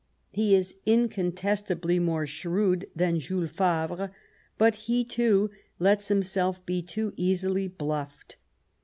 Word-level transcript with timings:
He 0.31 0.55
is 0.55 0.73
incontestably 0.83 1.99
more 1.99 2.25
shrewd 2.25 2.87
than 2.95 3.19
Jules 3.19 3.51
Favre, 3.51 4.09
but 4.57 4.75
he, 4.89 5.03
too, 5.05 5.51
lets 5.77 6.07
himself 6.07 6.65
be 6.65 6.81
too 6.81 7.13
easily 7.17 7.67
bluffed. 7.67 8.37